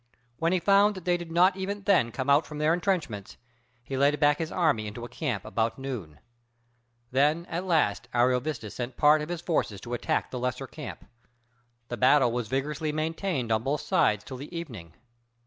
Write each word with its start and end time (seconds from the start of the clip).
When 0.39 0.51
he 0.51 0.59
found 0.59 0.95
that 0.95 1.05
they 1.05 1.15
did 1.15 1.31
not 1.31 1.55
even 1.55 1.83
then 1.83 2.11
come 2.11 2.27
out 2.27 2.47
from 2.47 2.57
their 2.57 2.73
intrenchments, 2.73 3.37
he 3.83 3.95
led 3.95 4.19
back 4.19 4.39
his 4.39 4.51
army 4.51 4.87
into 4.87 5.07
camp 5.07 5.45
about 5.45 5.77
noon. 5.77 6.17
Then 7.11 7.45
at 7.45 7.65
last 7.67 8.07
Ariovistus 8.11 8.73
sent 8.73 8.97
part 8.97 9.21
of 9.21 9.29
his 9.29 9.41
forces 9.41 9.79
to 9.81 9.93
attack 9.93 10.31
the 10.31 10.39
lesser 10.39 10.65
camp. 10.65 11.05
The 11.89 11.97
battle 11.97 12.31
was 12.31 12.47
vigorously 12.47 12.91
maintained 12.91 13.51
on 13.51 13.61
both 13.61 13.81
sides 13.81 14.23
till 14.23 14.37
the 14.37 14.57
evening. 14.57 14.95